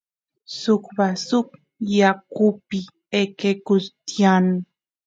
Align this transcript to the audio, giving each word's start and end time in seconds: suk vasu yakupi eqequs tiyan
suk 0.59 0.83
vasu 0.97 1.37
yakupi 1.99 2.79
eqequs 3.21 3.85
tiyan 4.07 4.45